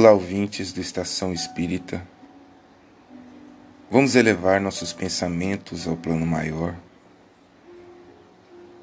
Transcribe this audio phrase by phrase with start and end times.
[0.00, 2.02] Olá, ouvintes do Estação Espírita.
[3.90, 6.74] Vamos elevar nossos pensamentos ao plano maior,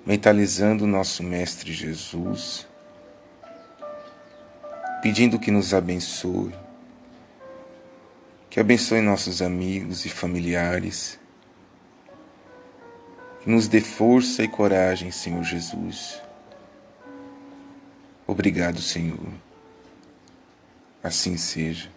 [0.05, 2.67] mentalizando nosso Mestre Jesus,
[5.01, 6.53] pedindo que nos abençoe,
[8.47, 11.19] que abençoe nossos amigos e familiares,
[13.41, 16.21] que nos dê força e coragem, Senhor Jesus.
[18.27, 19.46] Obrigado, Senhor.
[21.03, 21.89] Assim seja.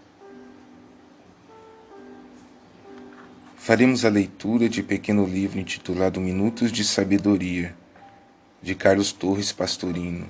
[3.56, 7.74] Faremos a leitura de pequeno livro intitulado Minutos de Sabedoria,
[8.62, 10.26] de Carlos Torres Pastorino,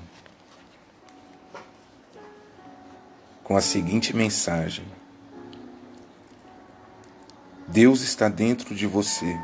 [3.43, 4.85] com a seguinte mensagem:
[7.67, 9.37] Deus está dentro de você,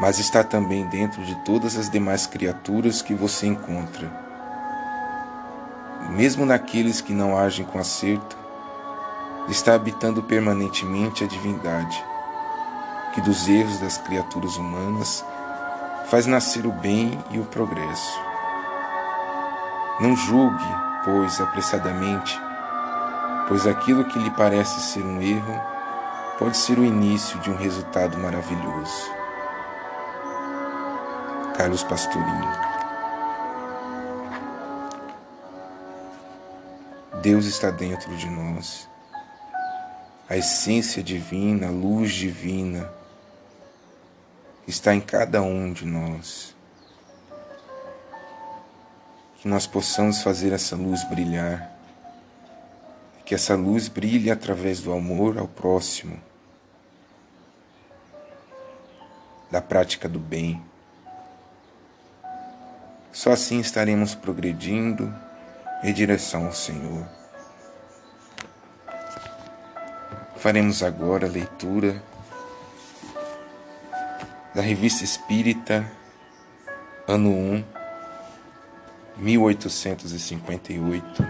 [0.00, 4.29] mas está também dentro de todas as demais criaturas que você encontra
[6.10, 8.36] mesmo naqueles que não agem com acerto,
[9.48, 12.04] está habitando permanentemente a divindade,
[13.14, 15.24] que dos erros das criaturas humanas
[16.06, 18.20] faz nascer o bem e o progresso.
[20.00, 22.40] Não julgue, pois, apressadamente,
[23.48, 25.60] pois aquilo que lhe parece ser um erro
[26.38, 29.12] pode ser o início de um resultado maravilhoso.
[31.56, 32.69] Carlos Pastorino
[37.30, 38.88] Deus está dentro de nós.
[40.28, 42.92] A essência divina, a luz divina
[44.66, 46.56] está em cada um de nós.
[49.36, 51.70] Que nós possamos fazer essa luz brilhar.
[53.24, 56.20] Que essa luz brilhe através do amor ao próximo,
[59.48, 60.60] da prática do bem.
[63.12, 65.14] Só assim estaremos progredindo
[65.84, 67.19] em direção ao Senhor.
[70.40, 72.02] Faremos agora a leitura
[74.54, 75.84] da Revista Espírita,
[77.06, 77.62] ano 1,
[79.18, 81.22] 1858.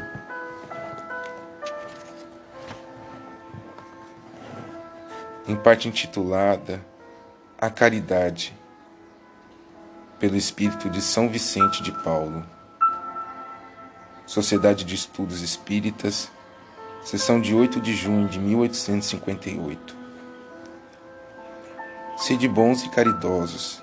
[5.48, 6.80] Em parte intitulada
[7.60, 8.56] A Caridade,
[10.20, 12.46] pelo Espírito de São Vicente de Paulo.
[14.24, 16.30] Sociedade de Estudos Espíritas,
[17.02, 19.96] sessão de 8 de junho de 1858.
[22.16, 23.82] Sede bons e caridosos,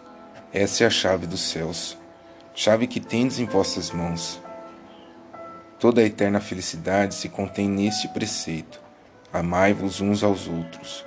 [0.54, 1.98] essa é a chave dos céus,
[2.54, 4.40] chave que tendes em vossas mãos.
[5.80, 8.80] Toda a eterna felicidade se contém neste preceito:
[9.34, 11.06] amai-vos uns aos outros.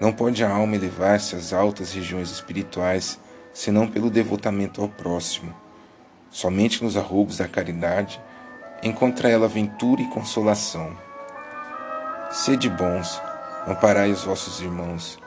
[0.00, 3.18] Não pode a alma elevar-se às altas regiões espirituais
[3.52, 5.54] senão pelo devotamento ao próximo.
[6.30, 8.20] Somente nos arroubos da caridade
[8.82, 11.05] encontra ela ventura e consolação.
[12.36, 13.18] Sede bons,
[13.66, 15.18] amparai os vossos irmãos,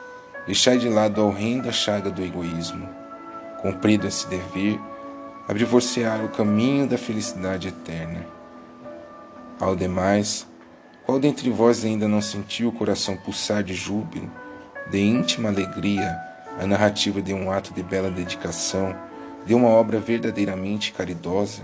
[0.46, 2.88] deixai de lado a horrenda chaga do egoísmo.
[3.64, 4.80] Cumprido esse dever,
[5.48, 8.28] abri-vos-á o caminho da felicidade eterna.
[9.60, 10.46] Ao demais,
[11.04, 14.32] qual dentre vós ainda não sentiu o coração pulsar de júbilo,
[14.92, 16.16] de íntima alegria,
[16.62, 18.96] a narrativa de um ato de bela dedicação,
[19.48, 21.64] de uma obra verdadeiramente caridosa?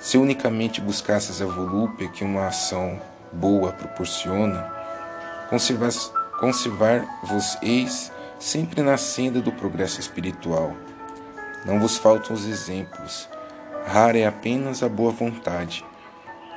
[0.00, 3.00] Se unicamente buscasses a volúpia que uma ação
[3.32, 4.70] boa proporciona,
[6.38, 10.74] conservar-vos-eis sempre na senda do progresso espiritual.
[11.64, 13.28] Não vos faltam os exemplos,
[13.86, 15.84] rara é apenas a boa vontade.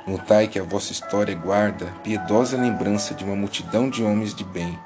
[0.06, 4.78] Notai que a vossa história guarda piedosa lembrança de uma multidão de homens de bem.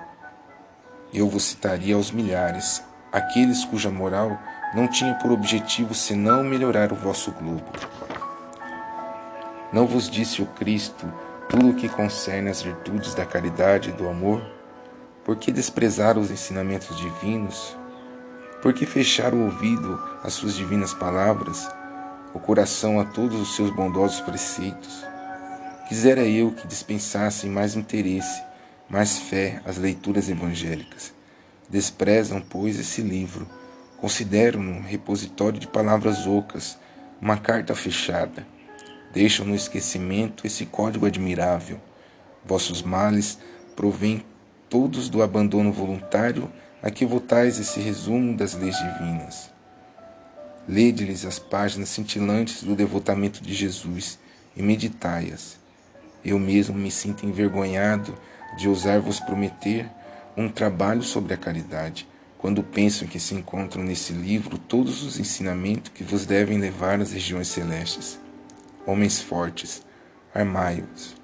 [1.12, 2.82] Eu vos citaria aos milhares,
[3.12, 4.38] aqueles cuja moral
[4.74, 7.64] não tinha por objetivo senão melhorar o vosso globo.
[9.72, 11.06] Não vos disse o Cristo
[11.48, 14.42] tudo o que concerne às virtudes da caridade e do amor?
[15.24, 17.74] Por que desprezar os ensinamentos divinos?
[18.60, 21.66] Por que fechar o ouvido às suas divinas palavras,
[22.34, 25.02] o coração a todos os seus bondosos preceitos?
[25.88, 28.42] Quisera eu que dispensassem mais interesse,
[28.88, 31.14] mais fé às leituras evangélicas.
[31.70, 33.48] Desprezam, pois, esse livro,
[33.98, 36.78] consideram-no repositório de palavras ocas,
[37.20, 38.57] uma carta fechada
[39.12, 41.80] Deixam no esquecimento esse código admirável.
[42.44, 43.38] Vossos males
[43.74, 44.24] provêm
[44.68, 46.50] todos do abandono voluntário
[46.82, 49.50] a que votais esse resumo das leis divinas.
[50.68, 54.18] Lede-lhes as páginas cintilantes do devotamento de Jesus
[54.54, 55.56] e meditai-as.
[56.22, 58.14] Eu mesmo me sinto envergonhado
[58.58, 59.88] de ousar vos prometer
[60.36, 62.06] um trabalho sobre a caridade,
[62.36, 67.12] quando penso que se encontram nesse livro todos os ensinamentos que vos devem levar às
[67.12, 68.20] regiões celestes
[68.88, 69.82] homens fortes,
[70.34, 71.14] armai-os.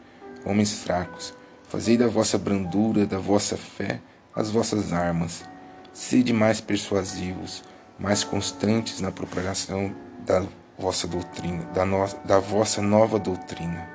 [0.44, 1.32] Homens fracos,
[1.66, 4.00] fazei da vossa brandura, da vossa fé,
[4.36, 5.42] as vossas armas.
[5.90, 7.64] Sede mais persuasivos,
[7.98, 9.94] mais constantes na propagação
[10.26, 10.44] da
[10.78, 13.88] vossa doutrina, da, no, da vossa nova doutrina.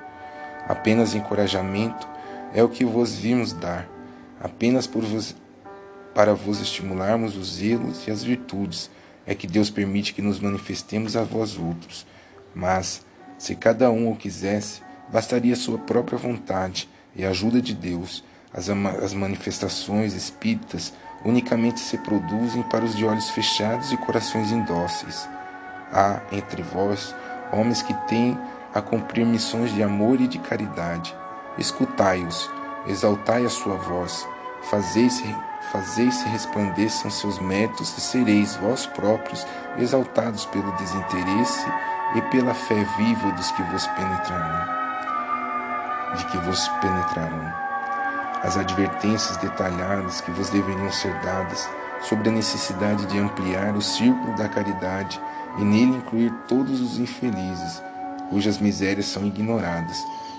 [0.66, 2.08] Apenas encorajamento
[2.52, 3.88] é o que vos vimos dar,
[4.40, 5.36] apenas por vos,
[6.12, 8.90] para vos estimularmos os zelos e as virtudes,
[9.24, 12.04] é que Deus permite que nos manifestemos a vós outros.
[12.52, 13.04] Mas,
[13.40, 18.22] se cada um o quisesse, bastaria sua própria vontade e a ajuda de Deus.
[18.52, 20.92] As, as manifestações espíritas
[21.24, 25.26] unicamente se produzem para os de olhos fechados e corações indóceis.
[25.90, 27.14] Há entre vós
[27.50, 28.38] homens que têm
[28.74, 31.16] a cumprir missões de amor e de caridade.
[31.56, 32.50] Escutai-os,
[32.86, 34.28] exaltai a sua voz,
[34.64, 35.24] fazeis-se
[35.72, 39.46] fazeis resplandeçam seus méritos e sereis vós próprios
[39.78, 41.64] exaltados pelo desinteresse
[42.14, 44.80] e pela fé viva dos que vos penetrarão.
[46.16, 47.52] De que vos penetrarão.
[48.42, 51.68] As advertências detalhadas que vos deveriam ser dadas
[52.02, 55.20] sobre a necessidade de ampliar o círculo da caridade
[55.58, 57.82] e nele incluir todos os infelizes,
[58.30, 59.98] cujas misérias são ignoradas,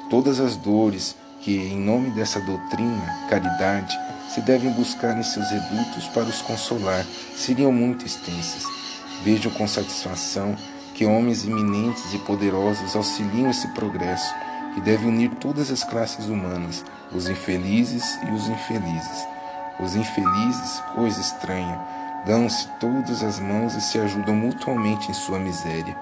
[0.09, 3.97] todas as dores que, em nome dessa doutrina, caridade,
[4.29, 8.63] se devem buscar em seus redutos para os consolar, seriam muito extensas.
[9.23, 10.55] Vejo com satisfação
[11.01, 14.35] que homens eminentes e poderosos auxiliam esse progresso,
[14.75, 19.27] que deve unir todas as classes humanas, os infelizes e os infelizes.
[19.79, 21.81] Os infelizes, coisa estranha,
[22.23, 25.95] dão-se todas as mãos e se ajudam mutuamente em sua miséria.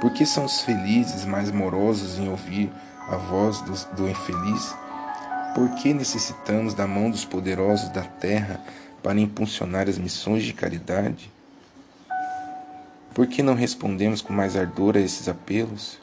[0.00, 2.70] Por que são os felizes mais morosos em ouvir
[3.08, 4.72] a voz do, do infeliz?
[5.52, 8.60] Por que necessitamos da mão dos poderosos da terra
[9.02, 11.33] para impulsionar as missões de caridade?
[13.14, 16.00] Por que não respondemos com mais ardor a esses apelos?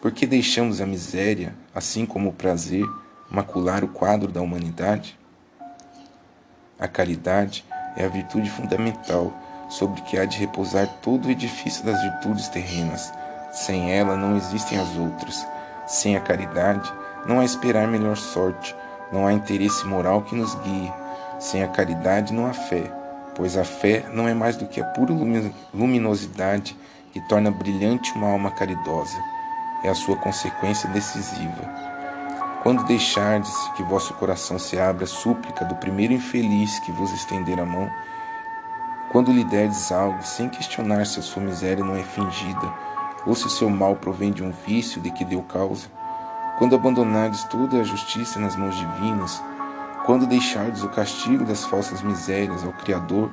[0.00, 2.86] Por que deixamos a miséria, assim como o prazer,
[3.30, 5.18] macular o quadro da humanidade?
[6.80, 7.62] A caridade
[7.94, 9.36] é a virtude fundamental
[9.68, 13.12] sobre que há de repousar todo o edifício das virtudes terrenas.
[13.52, 15.46] Sem ela não existem as outras.
[15.86, 16.90] Sem a caridade
[17.26, 18.74] não há esperar melhor sorte,
[19.12, 20.90] não há interesse moral que nos guie.
[21.38, 22.90] Sem a caridade não há fé,
[23.38, 25.14] pois a fé não é mais do que a pura
[25.72, 26.76] luminosidade
[27.12, 29.16] que torna brilhante uma alma caridosa.
[29.84, 31.88] É a sua consequência decisiva.
[32.64, 37.60] Quando deixardes que vosso coração se abra à súplica do primeiro infeliz que vos estender
[37.60, 37.88] a mão,
[39.12, 42.74] quando lhe derdes algo sem questionar se a sua miséria não é fingida,
[43.24, 45.86] ou se o seu mal provém de um vício de que deu causa,
[46.58, 49.40] quando abandonardes toda a justiça nas mãos divinas,
[50.08, 53.30] quando deixardes o castigo das falsas misérias ao Criador,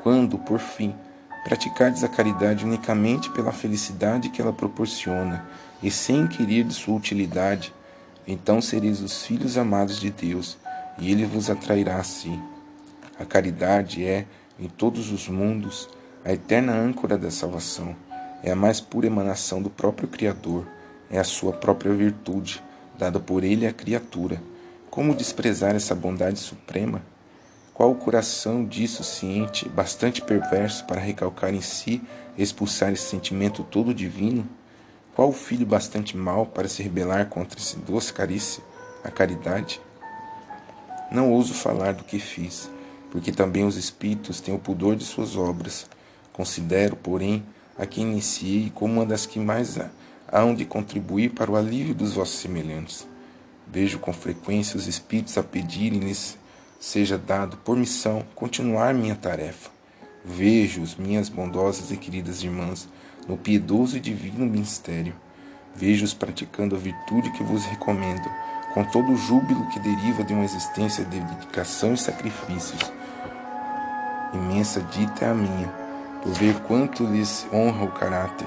[0.00, 0.94] quando, por fim,
[1.42, 5.44] praticardes a caridade unicamente pela felicidade que ela proporciona
[5.82, 7.74] e sem inquirir de sua utilidade,
[8.28, 10.56] então sereis os filhos amados de Deus,
[11.00, 12.40] e ele vos atrairá a si.
[13.18, 14.24] A caridade é,
[14.56, 15.88] em todos os mundos,
[16.24, 17.96] a eterna âncora da salvação,
[18.40, 20.64] é a mais pura emanação do próprio Criador,
[21.10, 22.62] é a sua própria virtude,
[22.96, 24.53] dada por ele à criatura.
[24.94, 27.02] Como desprezar essa bondade suprema?
[27.74, 32.00] Qual o coração disso ciente, bastante perverso para recalcar em si
[32.38, 34.48] expulsar esse sentimento todo divino?
[35.12, 38.62] Qual o filho bastante mau para se rebelar contra esse doce carícia,
[39.02, 39.80] a caridade?
[41.10, 42.70] Não ouso falar do que fiz,
[43.10, 45.90] porque também os espíritos têm o pudor de suas obras.
[46.32, 47.44] Considero, porém,
[47.76, 49.76] a que iniciei como uma das que mais
[50.30, 53.12] hão de contribuir para o alívio dos vossos semelhantes.
[53.66, 56.38] Vejo com frequência os espíritos a pedirem-lhes
[56.84, 59.70] seja dado por missão continuar minha tarefa.
[60.22, 62.86] Vejo-os, minhas bondosas e queridas irmãs,
[63.26, 65.14] no piedoso e divino ministério.
[65.74, 68.30] Vejo-os praticando a virtude que vos recomendo,
[68.74, 72.92] com todo o júbilo que deriva de uma existência de dedicação e sacrifícios.
[74.34, 75.68] Imensa dita é a minha,
[76.22, 78.46] por ver quanto lhes honra o caráter,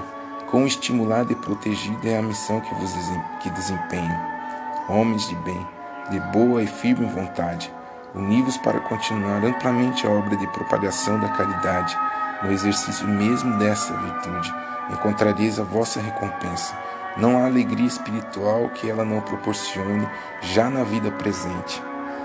[0.50, 2.91] quão estimulada e protegida é a missão que vos
[3.41, 4.37] que desempenho.
[4.89, 5.67] Homens de bem,
[6.10, 7.70] de boa e firme vontade,
[8.15, 11.98] univos para continuar amplamente a obra de propagação da caridade,
[12.41, 14.53] no exercício mesmo dessa virtude,
[14.89, 16.74] encontrareis a vossa recompensa.
[17.17, 20.08] Não há alegria espiritual que ela não proporcione
[20.41, 21.84] já na vida presente.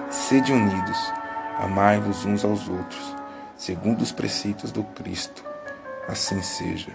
[0.09, 1.13] Sede unidos,
[1.59, 3.17] amai-vos uns aos outros,
[3.57, 5.43] segundo os preceitos do Cristo.
[6.07, 6.93] Assim seja.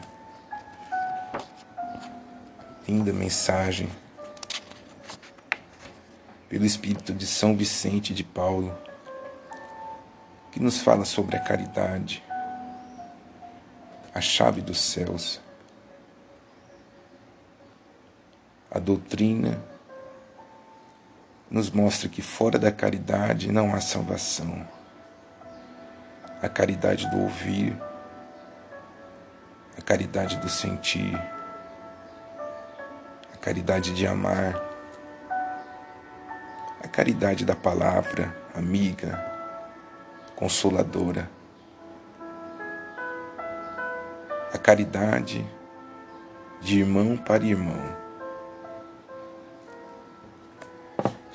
[2.87, 3.89] Linda mensagem
[6.49, 8.75] pelo Espírito de São Vicente de Paulo,
[10.51, 12.23] que nos fala sobre a caridade,
[14.13, 15.41] a chave dos céus.
[18.71, 19.61] A doutrina
[21.49, 24.67] nos mostra que fora da caridade não há salvação.
[26.41, 27.75] A caridade do ouvir,
[29.77, 31.15] a caridade do sentir,
[33.33, 34.66] a caridade de amar,
[36.83, 39.23] a caridade da palavra amiga,
[40.35, 41.29] consoladora,
[44.53, 45.45] a caridade
[46.61, 47.95] de irmão para irmão.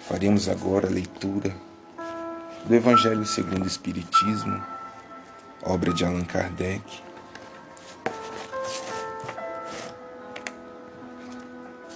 [0.09, 1.55] Faremos agora a leitura
[2.65, 4.63] do Evangelho segundo o Espiritismo,
[5.63, 7.03] obra de Allan Kardec.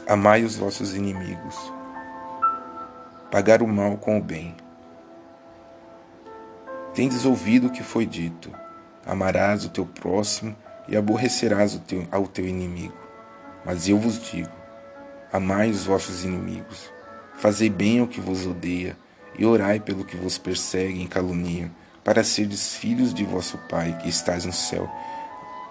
[0.08, 1.72] Amai os vossos inimigos,
[3.36, 4.56] pagar o mal com o bem.
[6.94, 8.50] Tendes ouvido o que foi dito:
[9.04, 10.56] amarás o teu próximo
[10.88, 12.96] e aborrecerás o teu, ao teu inimigo.
[13.62, 14.48] Mas eu vos digo:
[15.30, 16.90] amai os vossos inimigos,
[17.34, 18.96] fazei bem ao que vos odeia,
[19.38, 21.70] e orai pelo que vos persegue e caluniam,
[22.02, 24.90] para serdes filhos de vosso Pai que estás no céu,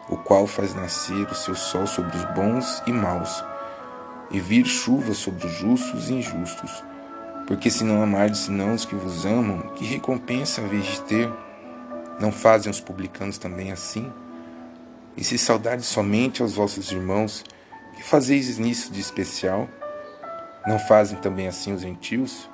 [0.07, 3.43] o qual faz nascer o seu sol sobre os bons e maus,
[4.29, 6.83] e vir chuva sobre os justos e injustos.
[7.47, 11.33] Porque se não amardes senão os que vos amam, que recompensa haveis de ter?
[12.19, 14.11] Não fazem os publicanos também assim?
[15.15, 17.43] E se saudardes somente aos vossos irmãos,
[17.95, 19.69] que fazeis nisso de especial?
[20.67, 22.49] Não fazem também assim os gentios?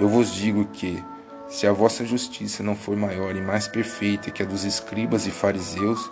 [0.00, 1.02] Eu vos digo que,
[1.48, 5.30] se a vossa justiça não for maior e mais perfeita que a dos escribas e
[5.30, 6.10] fariseus,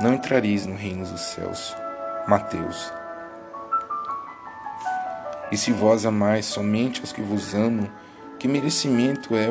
[0.00, 1.74] não entrareis no reino dos céus.
[2.26, 2.92] Mateus.
[5.50, 7.88] E se vós amais somente os que vos amam,
[8.38, 9.46] que merecimento é,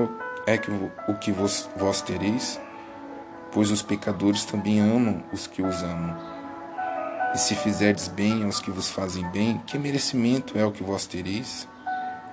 [0.45, 2.59] é que, o que vos, vós tereis?
[3.51, 6.15] Pois os pecadores também amam os que os amam.
[7.33, 11.05] E se fizerdes bem aos que vos fazem bem, que merecimento é o que vós
[11.05, 11.67] tereis?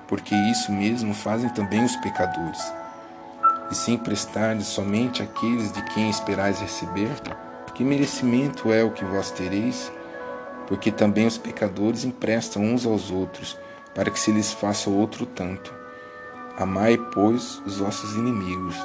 [0.09, 2.73] Porque isso mesmo fazem também os pecadores.
[3.71, 7.09] E se emprestardes somente àqueles de quem esperais receber,
[7.75, 9.91] que merecimento é o que vós tereis?
[10.67, 13.59] Porque também os pecadores emprestam uns aos outros,
[13.95, 15.75] para que se lhes faça outro tanto.
[16.57, 18.77] Amai, pois, os vossos inimigos,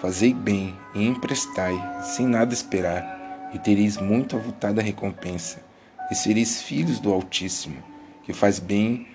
[0.00, 3.16] fazei bem e emprestai, sem nada esperar
[3.52, 5.62] e tereis muito avultada recompensa,
[6.10, 7.82] e sereis filhos do Altíssimo,
[8.22, 9.06] que faz bem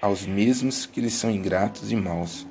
[0.00, 2.46] aos mesmos que lhes são ingratos e maus.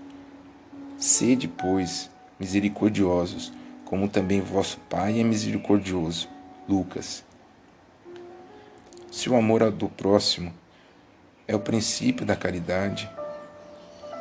[0.98, 3.54] Sede, pois, misericordiosos,
[3.86, 6.30] como também vosso Pai é misericordioso.
[6.68, 7.27] Lucas.
[9.12, 10.54] Se o amor do próximo
[11.48, 13.10] é o princípio da caridade,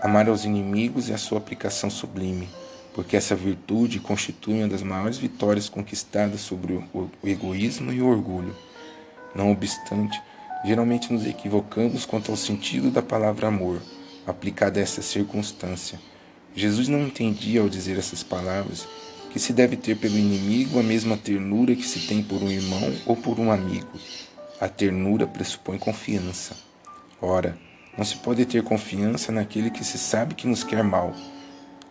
[0.02, 2.48] amar aos inimigos é a sua aplicação sublime
[2.96, 8.56] porque essa virtude constitui uma das maiores vitórias conquistadas sobre o egoísmo e o orgulho.
[9.34, 10.18] Não obstante,
[10.64, 13.82] geralmente nos equivocamos quanto ao sentido da palavra amor,
[14.26, 16.00] aplicada a essa circunstância.
[16.54, 18.88] Jesus não entendia ao dizer essas palavras
[19.30, 22.94] que se deve ter pelo inimigo a mesma ternura que se tem por um irmão
[23.04, 23.90] ou por um amigo.
[24.60, 26.56] A ternura pressupõe confiança.
[27.20, 27.56] Ora,
[27.96, 31.14] não se pode ter confiança naquele que se sabe que nos quer mal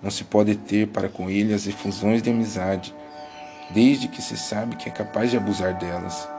[0.05, 2.93] não se pode ter para com ele as efusões de amizade,
[3.71, 6.29] desde que se sabe que é capaz de abusar delas.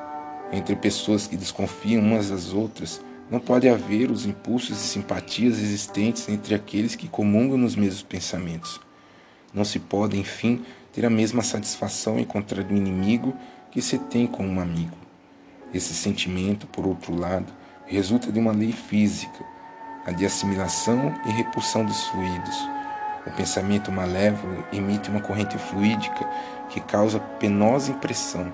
[0.53, 6.29] Entre pessoas que desconfiam umas das outras, não pode haver os impulsos e simpatias existentes
[6.29, 8.81] entre aqueles que comungam nos mesmos pensamentos.
[9.53, 13.35] Não se pode, enfim, ter a mesma satisfação encontrar um inimigo
[13.73, 15.06] que se tem com um amigo.
[15.73, 17.53] Esse sentimento, por outro lado,
[17.87, 19.45] resulta de uma lei física,
[20.05, 22.77] a de assimilação e repulsão dos fluidos
[23.27, 26.25] o pensamento malévolo emite uma corrente fluídica
[26.69, 28.53] que causa penosa impressão.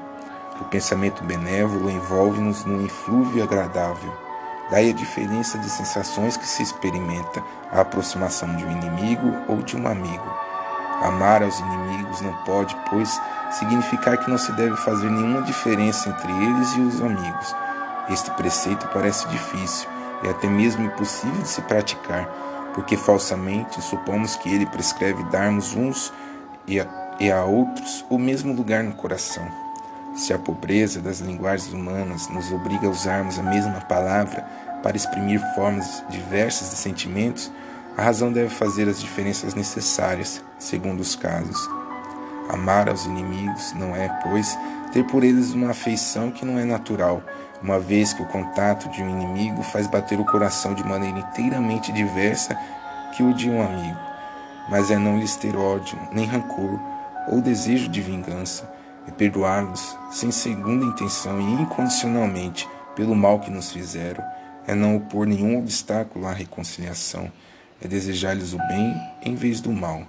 [0.58, 4.12] O pensamento benévolo envolve-nos num inflúvio agradável.
[4.70, 9.76] Daí a diferença de sensações que se experimenta a aproximação de um inimigo ou de
[9.76, 10.51] um amigo.
[11.02, 16.32] Amar aos inimigos não pode, pois, significar que não se deve fazer nenhuma diferença entre
[16.32, 17.54] eles e os amigos.
[18.08, 19.88] Este preceito parece difícil
[20.22, 22.26] e até mesmo impossível de se praticar,
[22.74, 26.12] porque falsamente supomos que ele prescreve darmos uns
[26.66, 26.86] e a,
[27.18, 29.46] e a outros o mesmo lugar no coração.
[30.14, 34.46] Se a pobreza das linguagens humanas nos obriga a usarmos a mesma palavra
[34.82, 37.50] para exprimir formas diversas de sentimentos,
[37.96, 41.58] a razão deve fazer as diferenças necessárias, segundo os casos.
[42.48, 44.58] Amar aos inimigos não é, pois,
[44.92, 47.22] ter por eles uma afeição que não é natural,
[47.62, 51.92] uma vez que o contato de um inimigo faz bater o coração de maneira inteiramente
[51.92, 52.58] diversa
[53.14, 53.98] que o de um amigo,
[54.68, 56.80] mas é não lhes ter ódio, nem rancor
[57.28, 58.70] ou desejo de vingança,
[59.06, 64.24] é perdoá-los sem segunda intenção e incondicionalmente pelo mal que nos fizeram,
[64.66, 67.30] é não opor nenhum obstáculo à reconciliação,
[67.82, 70.06] é desejar-lhes o bem em vez do mal,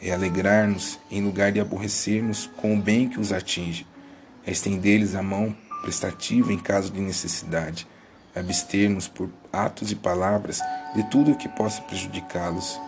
[0.00, 3.86] é alegrar-nos em lugar de aborrecer-nos com o bem que os atinge,
[4.46, 7.86] é estender-lhes a mão prestativa em caso de necessidade,
[8.34, 10.60] é abster-nos por atos e palavras
[10.94, 12.78] de tudo o que possa prejudicá-los,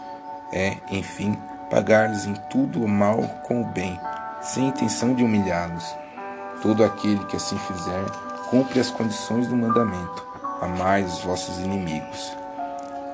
[0.52, 1.34] é, enfim,
[1.70, 3.98] pagar-lhes em tudo o mal com o bem,
[4.42, 5.84] sem intenção de humilhá-los.
[6.60, 8.04] Todo aquele que assim fizer
[8.50, 10.26] cumpre as condições do mandamento:
[10.60, 12.36] amai os vossos inimigos.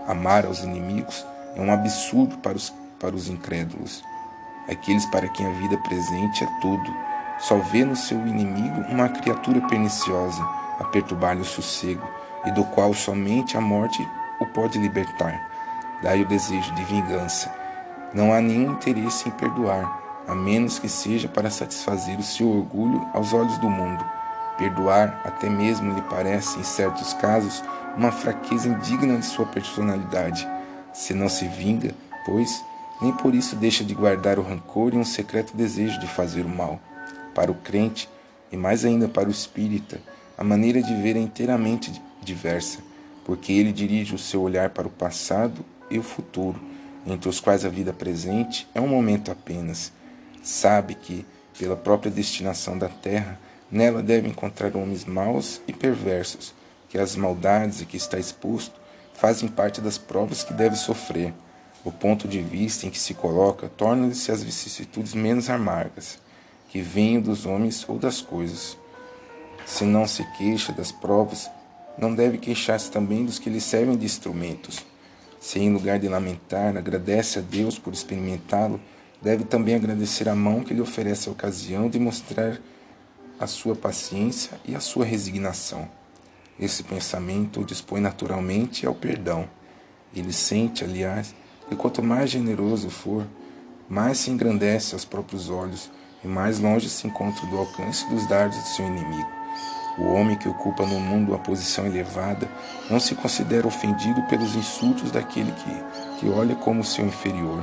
[0.07, 4.05] Amar aos inimigos é um absurdo para os, para os incrédulos.
[4.69, 6.95] Aqueles para quem a vida presente é tudo,
[7.39, 10.43] só vê no seu inimigo uma criatura perniciosa
[10.79, 12.07] a perturbar-lhe o sossego,
[12.45, 14.07] e do qual somente a morte
[14.41, 15.41] o pode libertar.
[16.03, 17.53] Daí o desejo de vingança.
[18.13, 23.07] Não há nenhum interesse em perdoar, a menos que seja para satisfazer o seu orgulho
[23.13, 24.05] aos olhos do mundo.
[24.59, 27.63] Perdoar até mesmo lhe parece, em certos casos,
[27.97, 30.47] uma fraqueza indigna de sua personalidade.
[30.93, 32.65] Se não se vinga, pois,
[33.01, 36.49] nem por isso deixa de guardar o rancor e um secreto desejo de fazer o
[36.49, 36.81] mal.
[37.35, 38.09] Para o crente,
[38.51, 40.01] e mais ainda para o espírita,
[40.39, 42.79] a maneira de ver é inteiramente diversa,
[43.25, 46.61] porque ele dirige o seu olhar para o passado e o futuro,
[47.07, 49.93] entre os quais a vida presente é um momento apenas
[50.45, 51.27] sabe que,
[51.59, 56.55] pela própria destinação da terra, nela deve encontrar homens maus e perversos,
[56.95, 58.81] que as maldades a que está exposto
[59.15, 61.35] fazem parte das provas que deve sofrer.
[61.85, 66.21] O ponto de vista em que se coloca torna-se as vicissitudes menos amargas,
[66.69, 68.79] que venham dos homens ou das coisas.
[69.67, 71.51] Se não se queixa das provas,
[71.99, 74.87] não deve queixar-se também dos que lhe servem de instrumentos.
[75.41, 78.81] Se em lugar de lamentar, agradece a Deus por experimentá-lo,
[79.25, 82.61] Deve também agradecer a mão que lhe oferece a ocasião de mostrar
[83.41, 85.89] a sua paciência e a sua resignação.
[86.59, 89.49] Esse pensamento o dispõe naturalmente ao perdão.
[90.15, 91.35] Ele sente, aliás,
[91.69, 93.27] que quanto mais generoso for,
[93.89, 95.91] mais se engrandece aos próprios olhos
[96.23, 99.29] e mais longe se encontra do alcance dos dardos do seu inimigo.
[99.99, 102.49] O homem que ocupa no mundo uma posição elevada
[102.91, 107.63] não se considera ofendido pelos insultos daquele que, que olha como seu inferior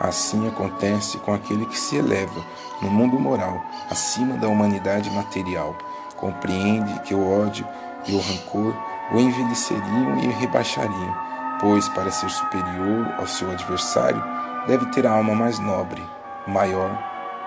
[0.00, 2.42] Assim acontece com aquele que se eleva
[2.80, 5.76] no mundo moral acima da humanidade material.
[6.16, 7.68] Compreende que o ódio
[8.06, 8.74] e o rancor
[9.12, 11.14] o envelheceriam e o rebaixariam,
[11.60, 14.22] pois, para ser superior ao seu adversário,
[14.66, 16.02] deve ter a alma mais nobre,
[16.46, 16.96] maior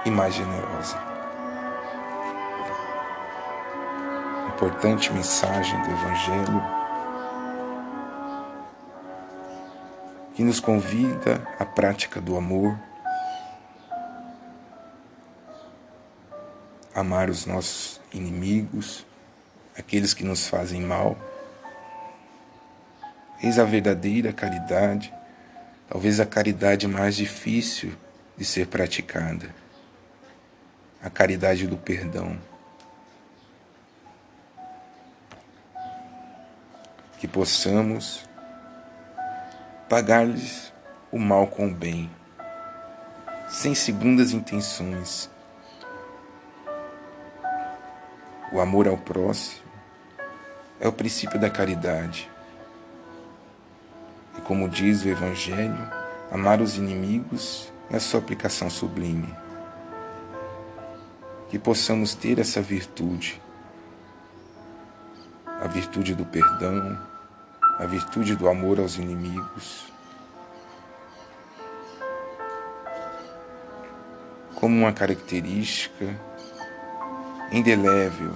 [0.05, 0.97] e mais generosa.
[4.53, 6.63] Importante mensagem do Evangelho
[10.35, 12.77] que nos convida à prática do amor,
[16.93, 19.05] amar os nossos inimigos,
[19.77, 21.17] aqueles que nos fazem mal.
[23.41, 25.13] Eis a verdadeira caridade,
[25.89, 27.93] talvez a caridade mais difícil
[28.37, 29.53] de ser praticada,
[31.01, 32.37] a caridade do perdão.
[37.19, 38.27] Que possamos
[39.89, 40.73] pagar-lhes
[41.11, 42.09] o mal com o bem,
[43.49, 45.29] sem segundas intenções.
[48.51, 49.62] O amor ao próximo
[50.79, 52.29] é o princípio da caridade.
[54.37, 55.89] E como diz o Evangelho,
[56.31, 59.33] amar os inimigos é sua aplicação sublime.
[61.49, 63.41] Que possamos ter essa virtude,
[65.45, 66.97] a virtude do perdão,
[67.77, 69.91] a virtude do amor aos inimigos,
[74.55, 76.19] como uma característica
[77.51, 78.33] indelével,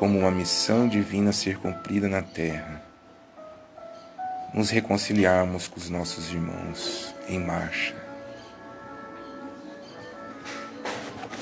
[0.00, 2.82] como uma missão divina a ser cumprida na terra,
[4.54, 7.94] nos reconciliarmos com os nossos irmãos em marcha.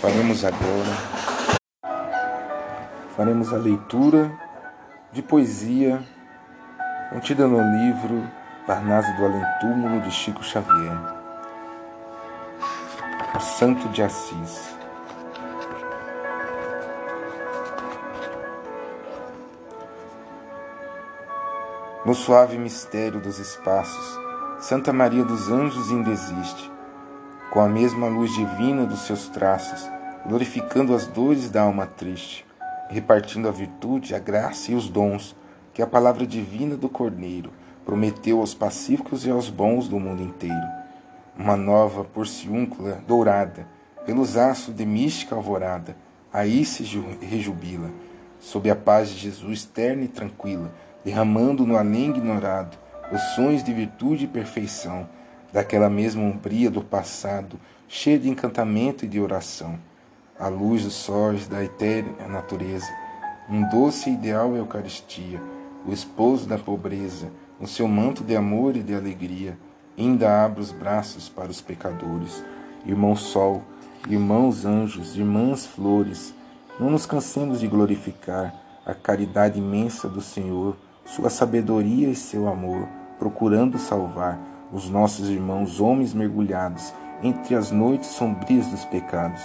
[0.02, 1.18] Faremos agora
[3.18, 4.30] faremos a leitura
[5.12, 6.00] de poesia
[7.10, 8.24] contida no livro
[8.64, 10.96] Parnaso do Além Túmulo de Chico Xavier.
[13.34, 14.77] O Santo de Assis.
[22.04, 24.18] No suave mistério dos espaços,
[24.58, 26.70] Santa Maria dos Anjos ainda existe,
[27.50, 29.88] com a mesma luz divina dos seus traços,
[30.26, 32.48] glorificando as dores da alma triste
[32.88, 35.36] repartindo a virtude, a graça e os dons
[35.74, 37.52] que a palavra divina do Cordeiro
[37.84, 40.66] prometeu aos pacíficos e aos bons do mundo inteiro.
[41.38, 43.68] Uma nova porciúncula dourada,
[44.04, 45.96] pelos aços de mística alvorada,
[46.32, 46.82] aí se
[47.20, 47.90] rejubila,
[48.40, 50.72] sob a paz de Jesus terna e tranquila,
[51.04, 52.76] derramando no além ignorado
[53.12, 55.08] os sonhos de virtude e perfeição,
[55.52, 57.58] daquela mesma umbria do passado,
[57.88, 59.78] cheia de encantamento e de oração,
[60.38, 62.88] a luz dos sóis da etérea natureza,
[63.48, 65.40] um doce ideal Eucaristia,
[65.86, 69.58] o esposo da pobreza, no seu manto de amor e de alegria,
[69.96, 72.44] ainda abre os braços para os pecadores.
[72.86, 73.62] Irmão Sol,
[74.08, 76.34] irmãos anjos, irmãs flores,
[76.78, 78.54] não nos cansemos de glorificar
[78.86, 80.76] a caridade imensa do Senhor,
[81.08, 82.86] sua sabedoria e seu amor,
[83.18, 84.38] procurando salvar
[84.70, 86.92] os nossos irmãos homens mergulhados
[87.22, 89.42] entre as noites sombrias dos pecados.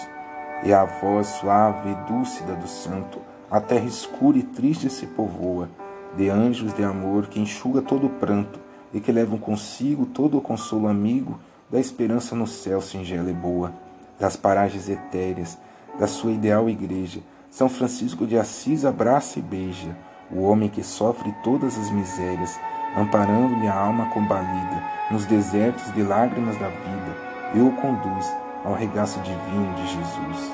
[0.65, 5.69] E a voz suave e dúcida do santo, a terra escura e triste se povoa,
[6.17, 8.59] de anjos de amor que enxuga todo o pranto
[8.93, 11.39] e que levam consigo todo o consolo amigo
[11.71, 13.73] da esperança no céu singela e boa,
[14.19, 15.57] das paragens etéreas,
[15.97, 19.95] da sua ideal igreja, São Francisco de Assis abraça e beija
[20.35, 22.59] o homem que sofre todas as misérias,
[22.95, 27.17] amparando-lhe a alma combalida nos desertos de lágrimas da vida,
[27.53, 30.53] e o conduz ao regaço divino de Jesus.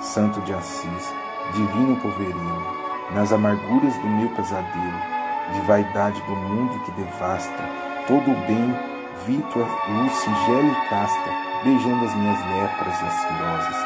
[0.00, 1.14] Santo de Assis,
[1.54, 2.62] divino poverino,
[3.14, 5.14] nas amarguras do meu pesadelo,
[5.52, 7.62] de vaidade do mundo que devasta,
[8.06, 8.74] todo o bem,
[9.26, 11.30] vi tua luz singela e casta,
[11.62, 13.76] beijando as minhas lepras asquerosas.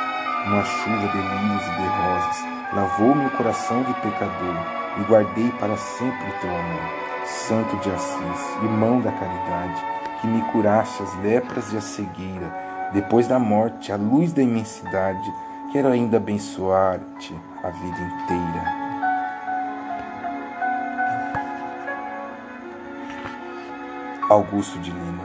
[0.47, 4.57] Uma chuva de lírios e de rosas, lavou-me o coração de pecador,
[4.99, 7.09] e guardei para sempre o teu amor.
[7.25, 9.85] Santo de Assis, irmão da caridade,
[10.21, 15.31] que me curaste as lepras e a cegueira, depois da morte, a luz da imensidade,
[15.73, 18.89] quero ainda abençoar-te a vida inteira.
[24.31, 25.25] Augusto de Lima.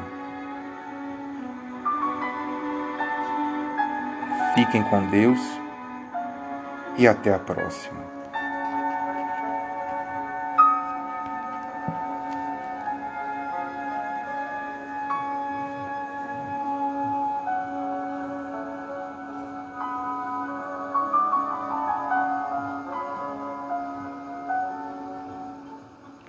[4.56, 5.40] Fiquem com Deus
[6.98, 8.23] e até a próxima.